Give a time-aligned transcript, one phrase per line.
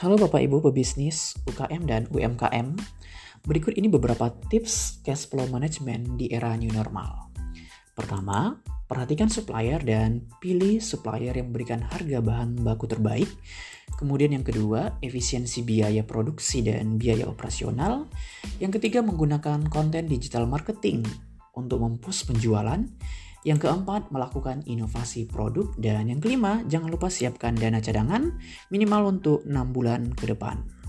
[0.00, 2.72] Halo Bapak Ibu pebisnis, UKM dan UMKM.
[3.44, 7.28] Berikut ini beberapa tips cash flow management di era new normal.
[7.92, 8.56] Pertama,
[8.88, 13.28] perhatikan supplier dan pilih supplier yang memberikan harga bahan baku terbaik.
[14.00, 18.08] Kemudian yang kedua, efisiensi biaya produksi dan biaya operasional.
[18.56, 21.04] Yang ketiga, menggunakan konten digital marketing
[21.52, 22.80] untuk mempush penjualan.
[23.40, 25.72] Yang keempat, melakukan inovasi produk.
[25.80, 28.36] Dan yang kelima, jangan lupa siapkan dana cadangan
[28.68, 30.79] minimal untuk 6 bulan ke depan.